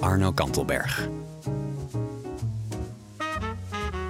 [0.00, 1.08] Arno Kantelberg.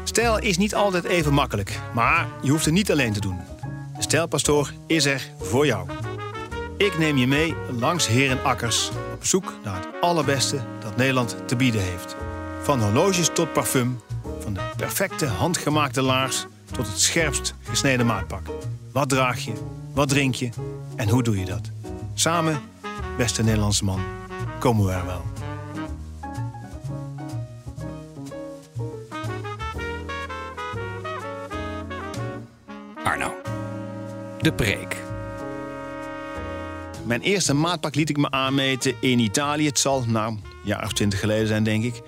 [0.04, 3.38] Stijl is niet altijd even makkelijk, maar je hoeft het niet alleen te doen.
[3.96, 5.88] De Stijlpastoor is er voor jou.
[6.76, 11.82] Ik neem je mee langs herenakkers op zoek naar het allerbeste dat Nederland te bieden
[11.82, 12.16] heeft.
[12.62, 14.00] Van horloges tot parfum,
[14.40, 18.46] van de perfecte handgemaakte laars tot het scherpst gesneden maatpak.
[18.92, 19.52] Wat draag je,
[19.92, 20.48] wat drink je
[20.96, 21.70] en hoe doe je dat?
[22.14, 22.60] Samen,
[23.16, 24.00] beste Nederlandse man,
[24.58, 25.35] komen we er wel.
[34.46, 34.96] De preek.
[37.04, 39.66] Mijn eerste maatpak liet ik me aanmeten in Italië.
[39.66, 42.02] Het zal, nou, een jaar of twintig geleden zijn, denk ik.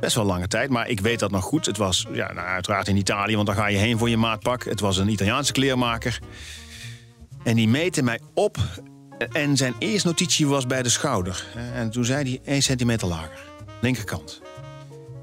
[0.00, 1.66] Best wel lange tijd, maar ik weet dat nog goed.
[1.66, 4.64] Het was ja, nou, uiteraard in Italië, want dan ga je heen voor je maatpak.
[4.64, 6.18] Het was een Italiaanse kleermaker.
[7.42, 8.56] En die meette mij op.
[9.32, 11.46] En zijn eerste notitie was bij de schouder.
[11.74, 13.44] En toen zei hij 1 centimeter lager.
[13.80, 14.42] Linkerkant.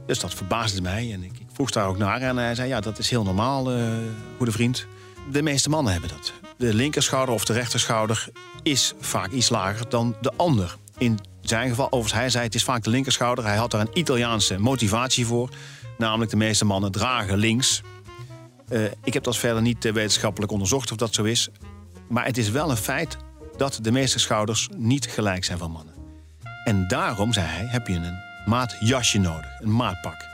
[0.06, 1.14] Dus dat verbaasde mij.
[1.14, 2.22] En ik, vroeg daar ook naar.
[2.22, 3.88] En hij zei, ja, dat is heel normaal, uh,
[4.38, 4.88] goede vriend.
[5.32, 6.34] De meeste mannen hebben dat.
[6.58, 8.28] De linkerschouder of de rechterschouder
[8.64, 10.78] is vaak iets lager dan de ander.
[10.98, 13.46] In zijn geval, overigens, hij zei het is vaak de linkerschouder.
[13.46, 15.50] Hij had daar een Italiaanse motivatie voor.
[15.98, 17.82] Namelijk de meeste mannen dragen links.
[18.70, 21.50] Uh, ik heb dat verder niet uh, wetenschappelijk onderzocht of dat zo is.
[22.08, 23.18] Maar het is wel een feit
[23.58, 25.94] dat de meeste schouders niet gelijk zijn van mannen.
[26.64, 30.28] En daarom, zei hij, heb je een maatjasje nodig, een maatpak.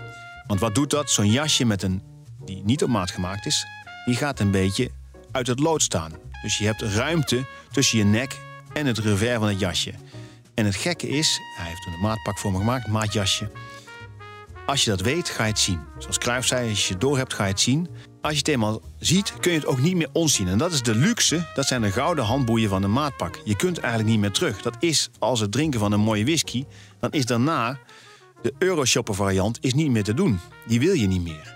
[0.47, 1.09] Want wat doet dat?
[1.09, 2.02] Zo'n jasje met een,
[2.45, 3.66] die niet op maat gemaakt is,
[4.06, 4.89] die gaat een beetje
[5.31, 6.11] uit het lood staan.
[6.42, 8.38] Dus je hebt ruimte tussen je nek
[8.73, 9.93] en het revers van het jasje.
[10.54, 13.52] En het gekke is, hij heeft een maatpak voor me gemaakt, maatjasje.
[14.65, 15.80] Als je dat weet, ga je het zien.
[15.98, 17.88] Zoals Cruijff zei, als je het door hebt, ga je het zien.
[18.21, 20.48] Als je het eenmaal ziet, kun je het ook niet meer ontzien.
[20.48, 23.42] En dat is de luxe, dat zijn de gouden handboeien van een maatpak.
[23.44, 24.61] Je kunt eigenlijk niet meer terug.
[24.61, 26.65] Dat is als het drinken van een mooie whisky.
[26.99, 27.80] Dan is daarna
[28.42, 30.39] de Euroshopper variant is niet meer te doen.
[30.67, 31.55] Die wil je niet meer.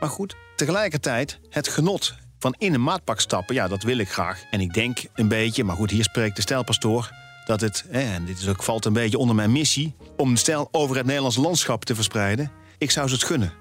[0.00, 4.44] Maar goed, tegelijkertijd het genot van in een maatpak stappen, ja, dat wil ik graag.
[4.50, 7.10] En ik denk een beetje, maar goed, hier spreekt de stijlpastoor,
[7.44, 10.68] dat het, en dit is ook, valt een beetje onder mijn missie, om de stijl
[10.70, 12.50] over het Nederlands landschap te verspreiden.
[12.78, 13.52] Ik zou ze het gunnen.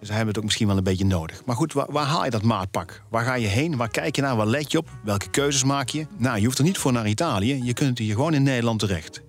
[0.00, 1.44] Dus hebben het ook misschien wel een beetje nodig.
[1.44, 3.02] Maar goed, waar, waar, haal je dat maatpak?
[3.08, 3.76] Waar ga je heen?
[3.76, 4.36] Waar kijk je naar?
[4.36, 4.88] Waar let je op?
[5.04, 6.06] Welke keuzes maak je?
[6.16, 7.64] Nou, je hoeft er niet voor naar Italië.
[7.64, 9.22] Je kunt hier gewoon in Nederland terecht.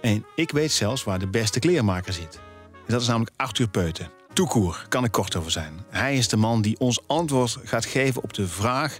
[0.00, 2.40] En ik weet zelfs waar de beste kleermaker zit.
[2.86, 4.10] Dat is namelijk Arthur Peuten.
[4.34, 5.84] Toekoer, kan ik kort over zijn.
[5.88, 8.96] Hij is de man die ons antwoord gaat geven op de vraag...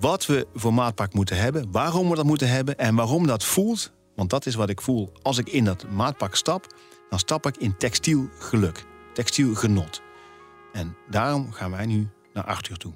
[0.00, 2.78] wat we voor maatpak moeten hebben, waarom we dat moeten hebben...
[2.78, 5.12] en waarom dat voelt, want dat is wat ik voel.
[5.22, 6.66] Als ik in dat maatpak stap,
[7.10, 8.84] dan stap ik in textiel geluk,
[9.14, 10.02] textiel genot.
[10.72, 12.92] En daarom gaan wij nu naar Arthur toe.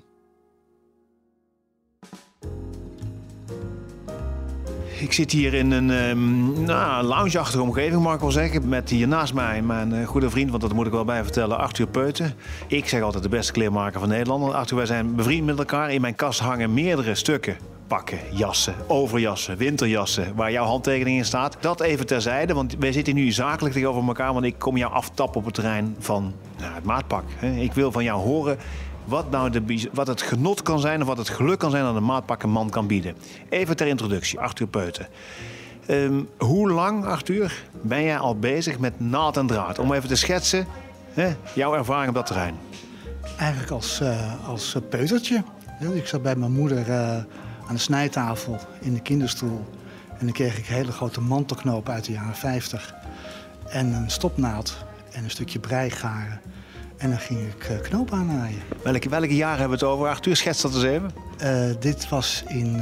[5.04, 8.68] Ik zit hier in een um, nou, loungeachtige omgeving, mag ik wel zeggen.
[8.68, 11.58] Met hier naast mij mijn uh, goede vriend, want dat moet ik wel bij vertellen,
[11.58, 12.34] Arthur Peuten.
[12.66, 14.52] Ik zeg altijd de beste kleermaker van Nederland.
[14.52, 15.92] Arthur, wij zijn bevriend met elkaar.
[15.92, 17.56] In mijn kast hangen meerdere stukken
[17.86, 21.56] pakken, jassen, overjassen, winterjassen, waar jouw handtekening in staat.
[21.60, 25.40] Dat even terzijde, want wij zitten nu zakelijk tegenover elkaar, want ik kom jou aftappen
[25.40, 27.24] op het terrein van nou, het maatpak.
[27.56, 28.58] Ik wil van jou horen
[29.04, 31.96] wat, nou de, wat het genot kan zijn of wat het geluk kan zijn dat
[31.96, 33.14] een maatpak een man kan bieden.
[33.48, 35.06] Even ter introductie, Arthur Peuten.
[35.88, 39.78] Um, hoe lang, Arthur, ben jij al bezig met naald en draad?
[39.78, 40.66] Om even te schetsen,
[41.12, 42.54] hè, jouw ervaring op dat terrein.
[43.38, 45.42] Eigenlijk als, uh, als peutertje.
[45.94, 47.16] Ik zat bij mijn moeder uh,
[47.66, 49.64] aan de snijtafel in de kinderstoel.
[50.18, 52.94] En dan kreeg ik hele grote mantelknopen uit de jaren 50.
[53.68, 56.40] En een stopnaald en een stukje breigaren.
[56.96, 58.62] En dan ging ik uh, knoop aannaaien.
[58.82, 60.08] Welke, welke jaren hebben we het over?
[60.08, 61.10] Arthur, schets dat eens even.
[61.42, 62.80] Uh, dit was in uh,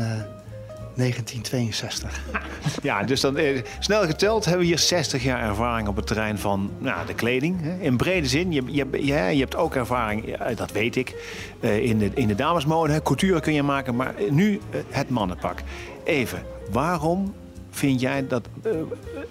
[0.95, 2.21] 1962.
[2.83, 3.39] ja, dus dan
[3.79, 7.61] snel geteld hebben we hier 60 jaar ervaring op het terrein van nou, de kleding.
[7.63, 7.79] Hè.
[7.81, 8.53] In brede zin.
[8.53, 11.15] Je, je, je, je hebt ook ervaring, dat weet ik,
[11.61, 13.03] in, de, in de damesmode.
[13.03, 15.63] Couture kun je maken, maar nu het mannenpak.
[16.05, 17.35] Even, waarom
[17.71, 18.49] vind jij dat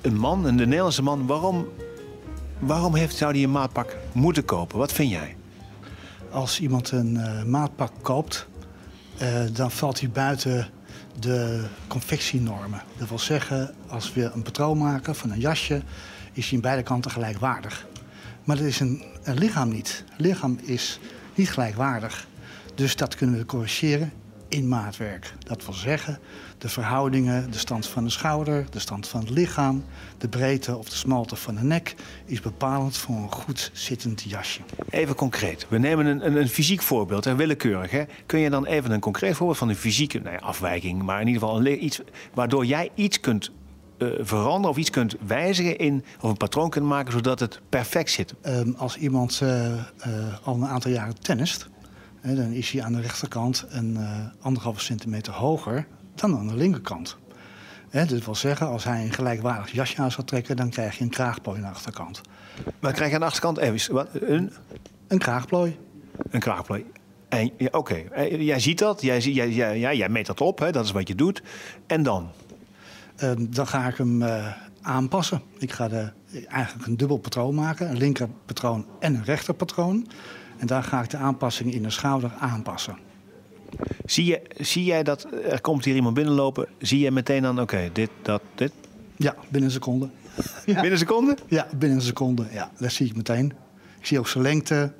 [0.02, 1.68] een man, een Nederlandse man, waarom
[2.62, 4.78] Waarom heeft, zou hij een maatpak moeten kopen?
[4.78, 5.36] Wat vind jij?
[6.32, 8.48] Als iemand een uh, maatpak koopt,
[9.22, 10.70] uh, dan valt hij buiten
[11.20, 12.82] de confectienormen.
[12.98, 15.82] Dat wil zeggen, als we een patroon maken van een jasje,
[16.34, 17.88] is die in beide kanten gelijkwaardig.
[18.44, 20.04] Maar dat is een, lichaam niet.
[20.18, 21.00] Lichaam is
[21.36, 22.28] niet gelijkwaardig.
[22.76, 24.12] Dus dat kunnen we corrigeren
[24.52, 25.34] in maatwerk.
[25.44, 26.20] Dat wil zeggen,
[26.58, 29.84] de verhoudingen, de stand van de schouder, de stand van het lichaam,
[30.18, 31.96] de breedte of de smalte van de nek
[32.26, 34.62] is bepalend voor een goed zittend jasje.
[34.90, 35.66] Even concreet.
[35.70, 37.92] We nemen een, een, een fysiek voorbeeld, hè, willekeurig.
[37.92, 38.04] Hè.
[38.26, 41.28] Kun je dan even een concreet voorbeeld van een fysieke nou ja, afwijking, maar in
[41.28, 42.02] ieder geval een, iets
[42.34, 43.52] waardoor jij iets kunt
[43.98, 48.12] uh, veranderen of iets kunt wijzigen in, of een patroon kunt maken zodat het perfect
[48.12, 48.34] zit?
[48.46, 49.78] Um, als iemand uh, uh,
[50.44, 51.70] al een aantal jaren tennist,
[52.22, 53.98] dan is hij aan de rechterkant een
[54.42, 57.18] anderhalve centimeter hoger dan aan de linkerkant.
[57.90, 61.04] He, dat wil zeggen, als hij een gelijkwaardig jasje aan zou trekken, dan krijg je
[61.04, 62.22] een kraagplooi aan de achterkant.
[62.80, 64.54] Maar krijg je aan de achterkant even wat, een...
[65.08, 65.78] Een kraagplooi.
[66.30, 66.86] Een kraagplooi.
[67.30, 68.38] Ja, Oké, okay.
[68.38, 70.72] jij ziet dat, jij, jij, jij, jij meet dat op, hè?
[70.72, 71.42] dat is wat je doet.
[71.88, 72.32] En dan?
[73.24, 74.48] Uh, dan ga ik hem uh,
[74.82, 75.42] aanpassen.
[75.58, 76.12] Ik ga de,
[76.48, 80.08] eigenlijk een dubbel patroon maken, een linkerpatroon en een rechterpatroon.
[80.62, 82.98] En daar ga ik de aanpassing in de schouder aanpassen.
[84.06, 86.68] Zie, je, zie jij dat er komt hier iemand binnenlopen?
[86.80, 88.72] Zie je meteen dan, oké, dit, dat, dit?
[89.16, 90.10] Ja, binnen een seconde.
[90.66, 90.74] Ja.
[90.74, 91.38] Binnen een seconde?
[91.48, 92.46] Ja, binnen een seconde.
[92.52, 93.54] Ja, dat zie ik meteen.
[94.00, 94.94] Ik zie ook zijn lengte.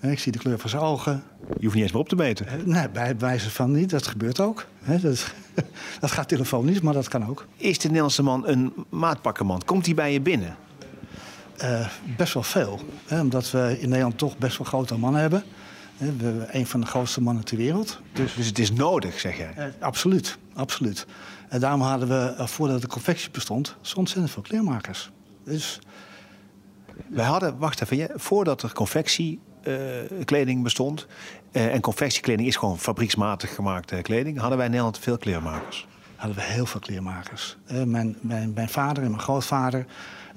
[0.00, 1.22] Ik zie de kleur van zijn ogen.
[1.58, 2.46] Je hoeft niet eens meer op te meten.
[2.64, 3.90] Nee, bij wijze van niet.
[3.90, 4.66] Dat gebeurt ook.
[4.86, 5.02] Dat,
[6.00, 7.46] dat gaat telefonisch, maar dat kan ook.
[7.56, 9.62] Is de Nederlandse man een maatpakkerman?
[9.64, 10.56] Komt hij bij je binnen?
[11.62, 12.80] Uh, best wel veel.
[13.06, 15.42] Hè, omdat we in Nederland toch best wel grote mannen hebben.
[15.96, 18.00] We hebben een van de grootste mannen ter wereld.
[18.12, 19.54] Dus, dus het is nodig, zeg jij?
[19.58, 21.06] Uh, absoluut, absoluut.
[21.48, 25.10] En daarom hadden we, uh, voordat de confectie bestond, zo ontzettend veel kleermakers.
[25.44, 25.78] Dus...
[27.08, 29.40] Wij hadden, wacht even, voordat er confectie
[30.24, 31.06] kleding bestond.
[31.52, 34.38] Uh, en confectiekleding is gewoon fabrieksmatig gemaakte kleding.
[34.38, 35.86] Hadden wij in Nederland veel kleermakers?
[36.18, 37.56] Hadden we heel veel kleermakers.
[37.72, 39.86] Uh, mijn, mijn, mijn, vader en mijn grootvader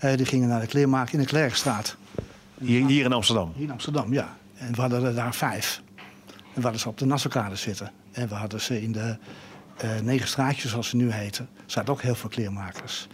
[0.04, 1.96] uh, die gingen naar de kleermaker in de Klerkstraat.
[2.60, 3.52] Hier, hier in Amsterdam?
[3.56, 4.38] Hier in Amsterdam, ja.
[4.54, 5.82] En we hadden er daar vijf.
[6.28, 7.92] En we hadden ze op de Nassaukade zitten.
[8.12, 9.18] En we hadden ze in de
[10.02, 13.08] negen straatjes, zoals ze nu heten, zaten ook heel veel kleermakers.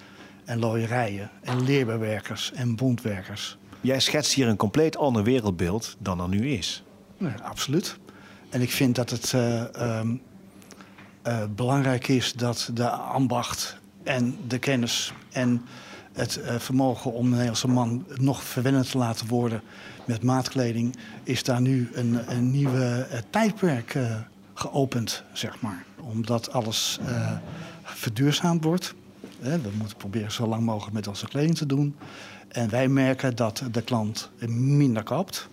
[0.45, 3.57] En looierijen, en leerbewerkers, en bondwerkers.
[3.81, 6.83] Jij schetst hier een compleet ander wereldbeeld dan er nu is.
[7.17, 7.97] Nee, absoluut.
[8.49, 9.63] En ik vind dat het uh,
[9.99, 10.21] um,
[11.27, 15.61] uh, belangrijk is dat de ambacht en de kennis en
[16.13, 19.61] het uh, vermogen om de Nederlandse man nog verwennend te laten worden
[20.05, 23.97] met maatkleding, is daar nu een, een nieuwe tijdperk
[24.53, 25.85] geopend, zeg maar.
[25.99, 26.99] Omdat alles
[27.83, 28.93] verduurzaamd wordt.
[29.39, 31.95] We moeten proberen zo lang mogelijk met onze kleding te doen.
[32.47, 35.47] En wij merken dat de klant minder koopt,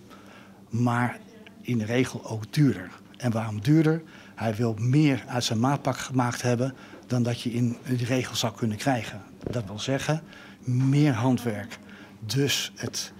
[0.69, 1.19] maar
[1.61, 2.91] in de regel ook duurder.
[3.17, 4.01] En waarom duurder?
[4.35, 6.73] Hij wil meer uit zijn maatpak gemaakt hebben
[7.07, 9.21] dan dat je in de regel zou kunnen krijgen.
[9.51, 10.21] Dat wil zeggen,
[10.63, 11.79] meer handwerk.
[12.25, 13.13] Dus het,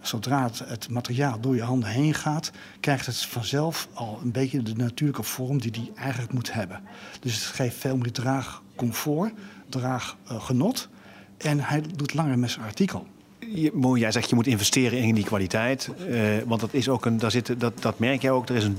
[0.00, 4.74] zodra het, materiaal door je handen heen gaat, krijgt het vanzelf al een beetje de
[4.74, 6.80] natuurlijke vorm die hij eigenlijk moet hebben.
[7.20, 9.32] Dus het geeft veel meer draagcomfort,
[9.68, 10.88] draaggenot.
[11.36, 13.06] En hij doet langer met zijn artikel.
[13.38, 15.90] Je, jij zegt je moet investeren in die kwaliteit.
[16.08, 18.48] Uh, want dat, is ook een, daar zit, dat, dat merk jij ook.
[18.48, 18.76] Er is een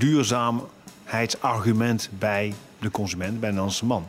[1.08, 4.08] duurzaamheidsargument bij de consument, bij de Nederlandse man.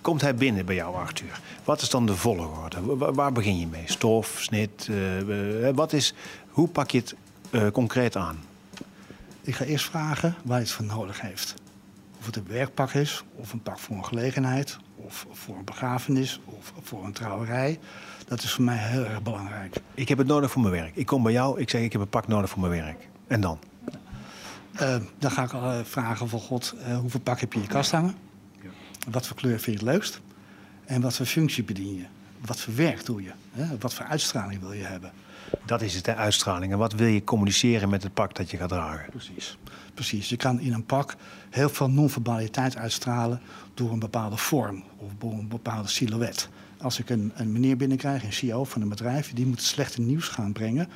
[0.00, 1.40] Komt hij binnen bij jou, Arthur?
[1.64, 2.96] Wat is dan de volgorde?
[3.12, 3.82] Waar, begin je mee?
[3.84, 4.86] Stof, snit?
[4.90, 6.14] Uh, uh, wat is,
[6.48, 8.38] hoe pak je het concreet aan?
[9.40, 11.54] Ik ga eerst vragen waar hij het voor nodig heeft.
[12.18, 16.40] Of het een werkpak is, of een pak voor een gelegenheid, of voor een begrafenis,
[16.44, 17.78] of voor een trouwerij.
[18.26, 19.76] Dat is voor mij heel erg belangrijk.
[19.94, 20.96] Ik heb het nodig voor mijn werk.
[20.96, 23.08] Ik kom bij jou, ik zeg ik heb een pak nodig voor mijn werk.
[23.26, 23.58] En dan?
[24.74, 27.70] Uh, dan ga ik uh, vragen van God, uh, hoeveel pak heb je in je
[27.70, 28.14] kast hangen?
[28.62, 28.68] Ja.
[29.10, 30.20] Wat voor kleur vind je het leukst?
[30.84, 32.04] En wat voor functie bedien je?
[32.46, 33.32] Wat voor werk doe je?
[33.50, 33.78] Hè?
[33.78, 35.12] Wat voor uitstraling wil je hebben?
[35.64, 36.72] Dat is het, de uitstraling.
[36.72, 39.10] En wat wil je communiceren met het pak dat je gaat dragen?
[39.10, 39.58] Precies.
[39.94, 40.28] Precies.
[40.28, 41.16] Je kan in een pak
[41.50, 43.40] heel veel non-verbaliteit uitstralen
[43.74, 46.48] door een bepaalde vorm of door een bepaalde silhouet.
[46.78, 50.28] Als ik een, een meneer binnenkrijg, een CEO van een bedrijf, die moet slechte nieuws
[50.28, 50.88] gaan brengen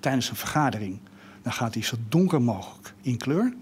[0.00, 0.98] tijdens een vergadering.
[1.42, 3.54] Dan gaat hij zo donker mogelijk in kleur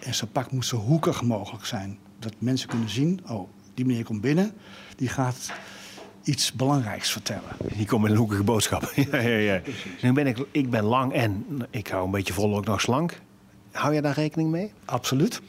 [0.00, 1.98] en zijn pak moet zo hoekig mogelijk zijn.
[2.18, 4.52] Dat mensen kunnen zien, oh, die meneer komt binnen,
[4.96, 5.52] die gaat
[6.24, 7.50] iets belangrijks vertellen.
[7.76, 8.92] Die komt met een hoekige boodschap.
[9.10, 9.60] ja, ja, ja.
[10.02, 13.20] Nu ben ik, ik ben lang en ik hou een beetje vol ook nog slank.
[13.70, 14.72] Hou je daar rekening mee?
[14.84, 15.40] Absoluut.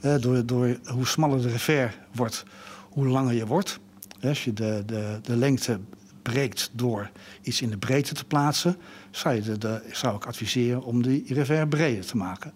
[0.00, 2.44] Uh, door, door hoe smaller de revers wordt,
[2.90, 3.78] hoe langer je wordt.
[4.22, 5.80] Als je de, de, de lengte
[6.24, 7.10] breekt door
[7.42, 8.76] iets in de breedte te plaatsen,
[9.10, 12.52] zou, je de, de, zou ik adviseren om die revers breder te maken.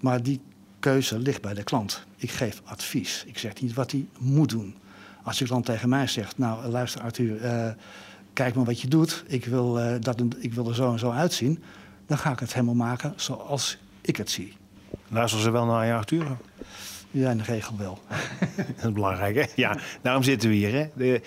[0.00, 0.40] Maar die
[0.78, 2.04] keuze ligt bij de klant.
[2.16, 3.24] Ik geef advies.
[3.26, 4.74] Ik zeg niet wat hij moet doen.
[5.22, 7.70] Als je klant tegen mij zegt, nou luister Arthur, uh,
[8.32, 9.24] kijk maar wat je doet.
[9.26, 11.62] Ik wil, uh, dat, ik wil er zo en zo uitzien.
[12.06, 14.56] Dan ga ik het helemaal maken zoals ik het zie.
[15.08, 16.36] Luisteren ze wel naar je Arthur?
[17.12, 17.98] Ja, in de regel wel.
[18.56, 19.44] dat is belangrijk, hè?
[19.54, 20.72] Ja, daarom zitten we hier.
[20.72, 20.88] Hè?
[20.94, 21.20] De,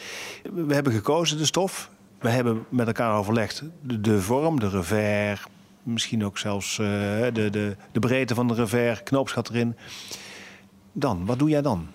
[0.54, 1.90] we hebben gekozen de stof.
[2.20, 5.46] We hebben met elkaar overlegd de, de vorm, de revers,
[5.84, 9.76] misschien ook zelfs uh, de, de, de breedte van de revers, knoopsgat erin.
[10.92, 11.88] Dan, wat doe jij dan?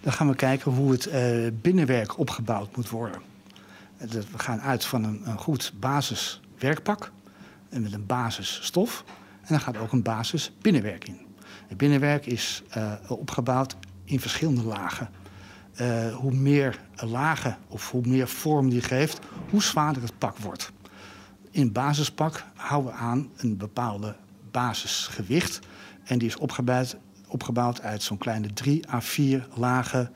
[0.00, 3.20] Dan gaan we kijken hoe het uh, binnenwerk opgebouwd moet worden.
[4.08, 7.12] We gaan uit van een, een goed basiswerkpak
[7.68, 9.04] en met een basisstof.
[9.40, 11.31] En dan gaat ook een basis binnenwerk in.
[11.66, 15.10] Het binnenwerk is uh, opgebouwd in verschillende lagen.
[15.80, 19.18] Uh, hoe meer lagen of hoe meer vorm die geeft,
[19.50, 20.72] hoe zwaarder het pak wordt.
[21.50, 24.16] In het basispak houden we aan een bepaalde
[24.50, 25.60] basisgewicht.
[26.04, 26.96] En die is opgebouwd,
[27.28, 30.10] opgebouwd uit zo'n kleine drie à vier lagen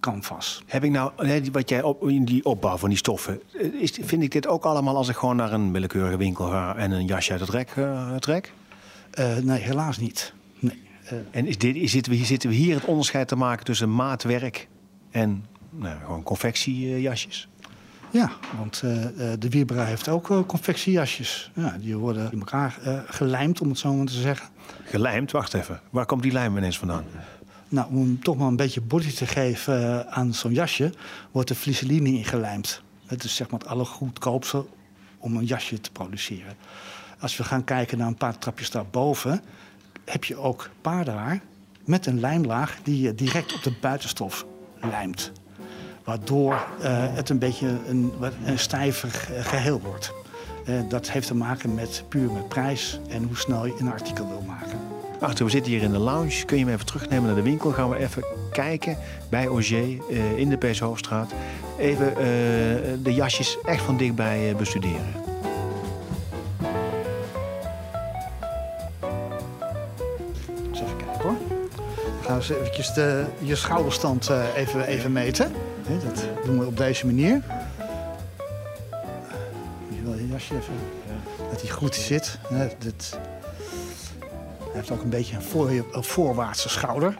[0.00, 0.62] canvas.
[0.66, 1.12] Heb ik nou,
[1.52, 3.40] wat jij op, in die opbouw van die stoffen,
[3.80, 6.90] is, vind ik dit ook allemaal als ik gewoon naar een willekeurige winkel ga en
[6.90, 8.52] een jasje uit het rek uh, trek?
[9.18, 10.32] Uh, nee, helaas niet.
[10.58, 10.88] Nee.
[11.30, 14.68] En is dit, is, zitten, we, zitten we hier het onderscheid te maken tussen maatwerk
[15.10, 17.48] en nou, gewoon confectiejasjes?
[18.10, 18.92] Ja, want uh,
[19.38, 21.50] de Wiebra heeft ook uh, confectiejasjes.
[21.54, 24.48] Ja, die worden in elkaar uh, gelijmd, om het zo maar te zeggen.
[24.84, 25.30] Gelijmd?
[25.30, 25.80] Wacht even.
[25.90, 27.04] Waar komt die lijm ineens vandaan?
[27.68, 30.92] Nou, om toch maar een beetje body te geven aan zo'n jasje...
[31.30, 32.82] wordt er vliseline ingelijmd.
[33.06, 34.66] Het is zeg maar het allergoedkoopste
[35.18, 36.56] om een jasje te produceren.
[37.18, 39.42] Als we gaan kijken naar een paar trapjes daarboven...
[40.10, 41.40] heb je ook paardenhaar
[41.84, 42.78] met een lijmlaag...
[42.82, 44.46] die je direct op de buitenstof
[44.80, 45.32] lijmt
[46.10, 48.12] waardoor uh, het een beetje een,
[48.44, 50.12] een stijver geheel wordt.
[50.68, 54.28] Uh, dat heeft te maken met puur met prijs en hoe snel je een artikel
[54.28, 54.78] wil maken.
[55.20, 56.44] Achter, we zitten hier in de lounge.
[56.44, 57.70] Kun je me even terugnemen naar de winkel?
[57.70, 58.96] Gaan we even kijken
[59.28, 61.32] bij Auger uh, in de Pees Hoofdstraat.
[61.78, 62.14] Even
[63.02, 65.29] de jasjes echt van dichtbij bestuderen.
[72.40, 75.52] Eens eventjes de, je schouderstand even, even meten.
[76.04, 77.42] Dat doen we op deze manier.
[79.88, 80.74] Je wil je jasje even.
[81.50, 82.38] Dat hij goed zit.
[82.78, 83.18] Dit,
[84.58, 87.18] hij heeft ook een beetje een, voor, een voorwaartse schouder.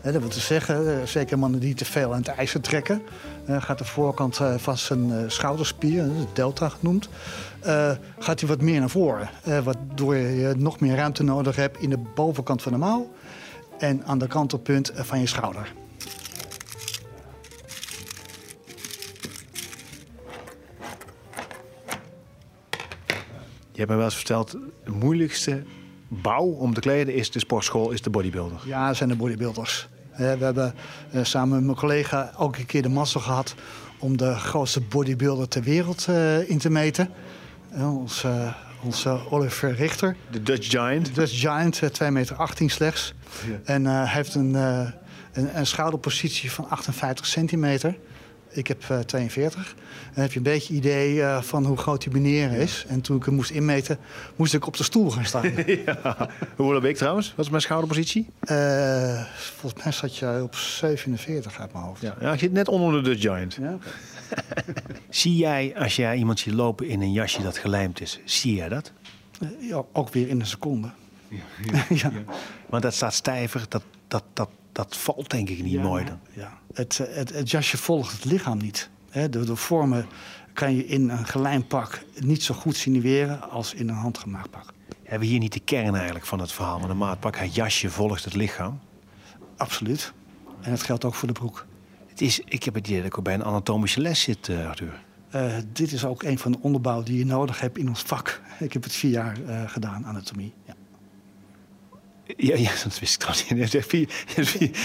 [0.00, 3.02] Dat wil te zeggen, zeker mannen die te veel aan het ijzer trekken,
[3.48, 7.08] gaat de voorkant van zijn schouderspier, de delta genoemd,
[8.18, 9.30] gaat hij wat meer naar voren.
[9.44, 13.10] Waardoor je nog meer ruimte nodig hebt in de bovenkant van de mouw
[13.82, 15.72] en aan de kantelpunt van je schouder.
[23.72, 24.50] Je hebt me wel eens verteld,
[24.84, 25.62] de moeilijkste
[26.08, 28.60] bouw om te kleden is de sportschool, is de bodybuilder.
[28.64, 29.88] Ja, dat zijn de bodybuilders.
[30.16, 30.74] We hebben
[31.22, 33.54] samen met mijn collega ook een keer de massa gehad
[33.98, 36.08] om de grootste bodybuilder ter wereld
[36.46, 37.10] in te meten.
[37.78, 40.16] Onze, onze Oliver Richter.
[40.30, 41.06] De Dutch Giant.
[41.06, 43.14] De Dutch Giant, 2,18 meter heeft
[43.46, 43.58] Ja.
[43.64, 44.90] En hij uh, heeft een, uh,
[45.32, 47.96] een, een, schouderpositie van 58 centimeter.
[48.50, 49.74] Ik heb uh, 42.
[50.14, 52.84] Dan heb je een beetje idee uh, van hoe groot die meneer is.
[52.88, 53.98] En toen ik hem moest inmeten,
[54.36, 55.52] moest ik op de stoel gaan staan.
[55.86, 56.28] ja.
[56.56, 57.32] Hoeveel heb ik trouwens?
[57.36, 58.28] Wat is mijn schouderpositie?
[58.50, 62.00] Uh, volgens mij zat je op 47 uit mijn hoofd.
[62.00, 63.54] Ja, ja ik zit net onder de Dutch Giant.
[63.54, 63.78] Ja?
[65.08, 68.68] zie jij, als jij iemand ziet lopen in een jasje dat gelijmd is, zie jij
[68.68, 68.92] dat?
[69.42, 70.90] Uh, ja, ook weer in een seconde.
[71.28, 71.42] Ja,
[71.88, 72.12] ja, ja.
[72.68, 76.18] Want dat staat stijver, dat, dat, dat, dat valt denk ik niet mooi dan.
[76.32, 76.58] Ja.
[76.74, 78.90] Het, het, het jasje volgt het lichaam niet.
[79.10, 80.06] He, de, de, vormen
[80.52, 84.72] kan je in een gelijmpak niet zo goed sinueren als in een handgemaakt pak.
[85.02, 86.80] Hebben we hier niet de kern eigenlijk van het verhaal?
[86.80, 88.80] van een maatpak, het jasje volgt het lichaam.
[89.56, 90.12] Absoluut.
[90.60, 91.66] En dat geldt ook voor de broek.
[92.12, 94.68] Het is, ik heb het idee dat ik ook bij een anatomische les zit, uh,
[94.68, 95.02] Arthur.
[95.34, 98.40] Uh, dit is ook een van de onderbouw die je nodig hebt in ons vak.
[98.58, 100.52] Ik heb het vier jaar uh, gedaan, anatomie.
[100.66, 100.74] Ja.
[102.36, 103.58] Ja, ja, dat wist ik trouwens niet.
[103.58, 104.08] Je hebt echt vier,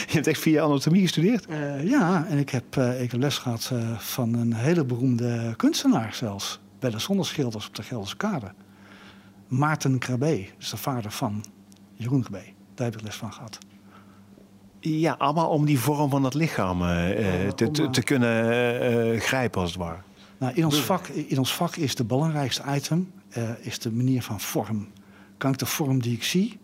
[0.08, 1.50] je hebt echt vier anatomie gestudeerd?
[1.50, 6.60] Uh, ja, en ik heb, ik heb les gehad van een hele beroemde kunstenaar zelfs.
[6.80, 8.54] Bij de zonneschilders op de Gelderse Kade.
[9.48, 11.46] Maarten Krabbe, dus de vader van
[11.94, 12.46] Jeroen Krabbe.
[12.76, 13.58] Daar heb ik les van gehad.
[14.90, 16.80] Ja, allemaal om die vorm van het lichaam
[17.56, 19.98] te, te, te, kunnen grijpen, als het ware.
[20.38, 23.12] Nou, in, ons vak, in ons vak is de belangrijkste item
[23.60, 24.88] is de manier van vorm.
[25.38, 26.60] Kan ik de vorm die ik zie,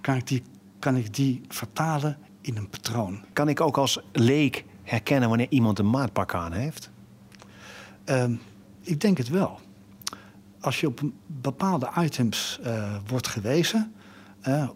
[0.00, 0.42] kan ik, die,
[0.78, 3.24] kan ik die vertalen in een patroon.
[3.32, 6.90] Kan ik ook als leek herkennen wanneer iemand een maatpak aan heeft?
[8.04, 8.40] Um,
[8.80, 9.60] ik denk het wel.
[10.60, 12.60] Als je op bepaalde items
[13.06, 13.94] wordt gewezen,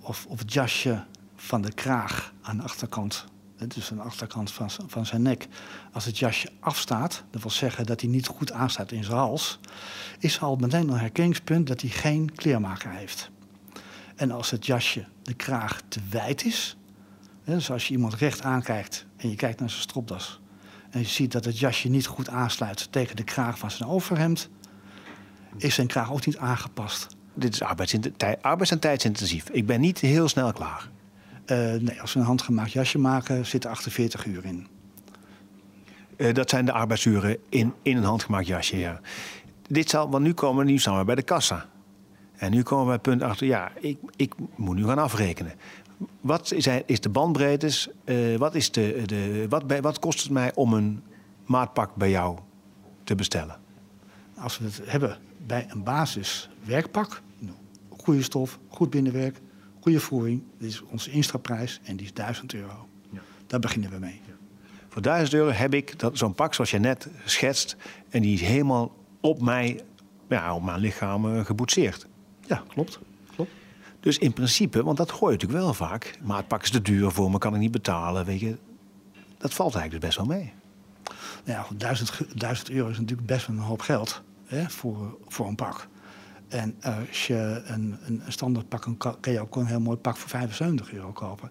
[0.00, 1.04] of, of het jasje
[1.40, 3.24] van de kraag aan de achterkant,
[3.66, 5.46] dus aan de achterkant van, van zijn nek,
[5.92, 9.58] als het jasje afstaat, dat wil zeggen dat hij niet goed aanstaat in zijn hals,
[10.18, 13.30] is al meteen een herkenningspunt dat hij geen kleermaker heeft.
[14.16, 16.76] En als het jasje, de kraag, te wijd is,
[17.44, 20.40] dus als je iemand recht aankijkt en je kijkt naar zijn stropdas
[20.90, 24.48] en je ziet dat het jasje niet goed aansluit tegen de kraag van zijn overhemd,
[25.56, 27.16] is zijn kraag ook niet aangepast.
[27.34, 29.48] Dit is arbeids- en tijdsintensief.
[29.48, 30.88] Ik ben niet heel snel klaar.
[31.50, 34.66] Uh, nee, als we een handgemaakt jasje maken, zitten 48 uur in.
[36.16, 39.00] Uh, dat zijn de arbeidsuren in, in een handgemaakt jasje, ja.
[39.68, 41.66] Dit zal, want nu komen nu staan we bij de kassa.
[42.36, 45.52] En nu komen we bij punt achter, ja, ik, ik moet nu gaan afrekenen.
[46.20, 47.88] Wat is, is de bandbreedtes?
[48.04, 51.02] Uh, wat, is de, de, wat, wat kost het mij om een
[51.46, 52.38] maatpak bij jou
[53.04, 53.56] te bestellen?
[54.34, 57.22] Als we het hebben bij een basis werkpak,
[57.88, 59.40] goede stof, goed binnenwerk,
[59.80, 60.42] goede voering.
[60.58, 62.88] Dit is onze instapprijs en die is 1000 euro.
[63.10, 63.20] Ja.
[63.46, 64.20] Daar beginnen we mee.
[64.26, 64.32] Ja.
[64.88, 67.76] Voor 1000 euro heb ik zo'n pak zoals je net schetst.
[68.08, 69.80] En die is helemaal op, mij,
[70.28, 72.06] ja, op mijn lichaam uh, geboetseerd.
[72.46, 72.98] Ja, klopt.
[73.34, 73.50] klopt.
[74.00, 76.18] Dus in principe, want dat gooi je natuurlijk wel vaak.
[76.22, 78.24] Maatpak is te duur voor me, kan ik niet betalen.
[78.24, 78.56] Weet je.
[79.38, 80.52] Dat valt eigenlijk dus best wel mee.
[81.44, 85.54] Ja, 1000, 1000 euro is natuurlijk best wel een hoop geld hè, voor, voor een
[85.54, 85.88] pak.
[86.48, 88.88] En als je een, een standaard pak,
[89.20, 91.50] kan je ook een heel mooi pak voor 75 euro kopen.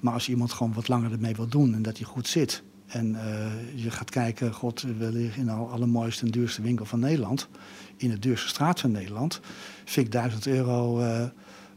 [0.00, 2.62] Maar als iemand gewoon wat langer ermee wil doen en dat hij goed zit.
[2.86, 7.00] En uh, je gaat kijken, god, we liggen in de allermooiste en duurste winkel van
[7.00, 7.48] Nederland.
[7.96, 9.40] In de duurste straat van Nederland.
[9.84, 11.24] Vind ik 1000 euro uh,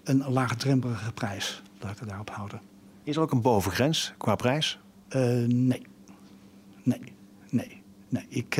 [0.03, 1.61] een laagdrempelige prijs.
[1.79, 2.61] Laat ik het daarop houden.
[3.03, 4.79] Is er ook een bovengrens qua prijs?
[5.09, 5.81] Uh, nee.
[6.83, 7.01] Nee.
[7.49, 7.81] Nee.
[8.09, 8.25] nee.
[8.29, 8.53] Ik,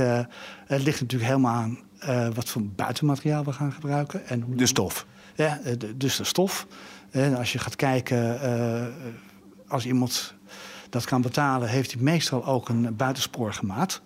[0.65, 4.27] het ligt natuurlijk helemaal aan uh, wat voor buitenmateriaal we gaan gebruiken.
[4.27, 5.05] En hoe de stof.
[5.35, 5.59] Ja,
[5.95, 6.67] dus de stof.
[7.09, 8.85] En als je gaat kijken, uh,
[9.67, 10.33] als iemand
[10.89, 14.01] dat kan betalen, heeft hij meestal ook een buitenspoorgemaat.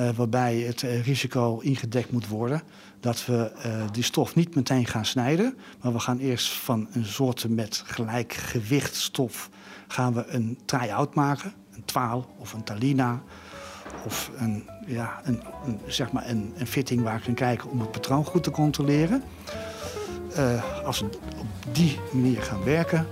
[0.00, 2.62] Uh, waarbij het risico ingedekt moet worden
[3.00, 3.52] dat we
[3.92, 5.56] die stof niet meteen gaan snijden.
[5.80, 9.50] Maar we gaan eerst van een soort met gelijk gewicht stof
[9.88, 11.52] gaan we een try-out maken.
[11.72, 13.22] Een twaal of een talina
[14.04, 17.80] of een, ja, een, een, zeg maar een, een fitting waar ik kan kijken om
[17.80, 19.22] het patroon goed te controleren.
[20.38, 21.06] Uh, als we
[21.38, 23.06] op die manier gaan werken,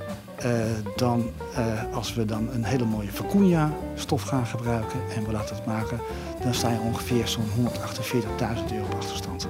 [0.44, 0.52] uh,
[0.96, 5.56] dan uh, als we dan een hele mooie Vicuña stof gaan gebruiken en we laten
[5.56, 6.00] het maken,
[6.42, 9.48] dan sta je ongeveer zo'n 148.000 euro op achterstand.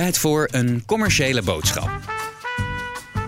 [0.00, 1.90] Tijd voor een commerciële boodschap.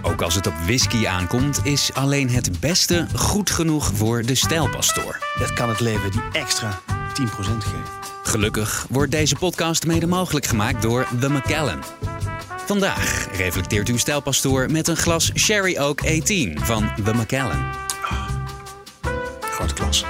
[0.03, 5.19] Ook als het op whisky aankomt, is alleen het beste goed genoeg voor de stijlpastoor.
[5.39, 7.25] Dat kan het leven die extra 10%
[7.59, 7.83] geven.
[8.23, 11.83] Gelukkig wordt deze podcast mede mogelijk gemaakt door The Macallan.
[12.67, 17.61] Vandaag reflecteert uw stijlpastoor met een glas Sherry Oak 18 van The Macallan.
[18.11, 18.29] Oh,
[19.41, 20.05] grote klas.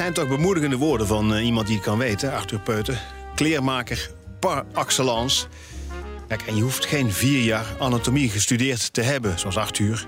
[0.00, 2.98] Zijn toch bemoedigende woorden van uh, iemand die het kan weten, Arthur Peuten.
[3.34, 5.46] Kleermaker par excellence.
[6.28, 10.06] Kijk, en je hoeft geen vier jaar anatomie gestudeerd te hebben, zoals Arthur...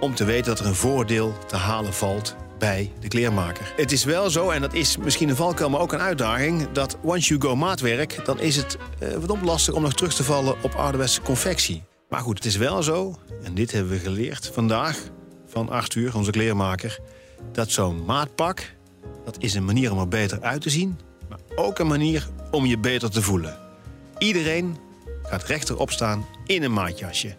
[0.00, 3.72] om te weten dat er een voordeel te halen valt bij de kleermaker.
[3.76, 6.72] Het is wel zo, en dat is misschien een valkuil, maar ook een uitdaging...
[6.72, 10.24] dat once you go maatwerk, dan is het uh, verdomd lastig om nog terug te
[10.24, 11.82] vallen op ouderwetse confectie.
[12.08, 14.98] Maar goed, het is wel zo, en dit hebben we geleerd vandaag
[15.46, 16.98] van Arthur, onze kleermaker...
[17.52, 18.80] dat zo'n maatpak
[19.24, 22.66] dat is een manier om er beter uit te zien, maar ook een manier om
[22.66, 23.58] je beter te voelen.
[24.18, 24.76] Iedereen
[25.22, 27.34] gaat rechterop staan in een maatjasje.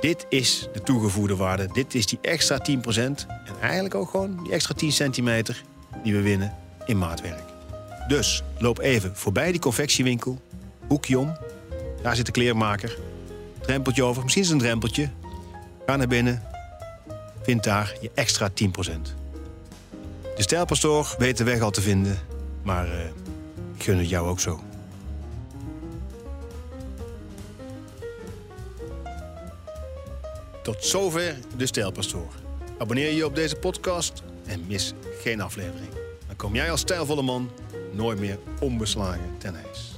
[0.00, 1.68] Dit is de toegevoegde waarde.
[1.72, 2.66] Dit is die extra 10%
[2.96, 3.26] en
[3.60, 5.62] eigenlijk ook gewoon die extra 10 centimeter
[6.02, 6.54] die we winnen
[6.86, 7.42] in maatwerk.
[8.08, 10.40] Dus loop even voorbij die confectiewinkel,
[10.88, 11.36] hoekje om.
[12.02, 12.98] Daar zit de kleermaker.
[13.60, 15.10] Drempeltje over, misschien is het een drempeltje.
[15.86, 16.42] Ga naar binnen.
[17.42, 19.14] Vind daar je extra 10%.
[20.38, 22.18] De stijlpastoor weet de weg al te vinden,
[22.62, 23.04] maar uh,
[23.74, 24.60] ik gun het jou ook zo.
[30.62, 32.32] Tot zover de Stijlpastoor.
[32.78, 35.90] Abonneer je op deze podcast en mis geen aflevering.
[36.26, 37.50] Dan kom jij als stijlvolle man
[37.92, 39.97] nooit meer onbeslagen ten ijs.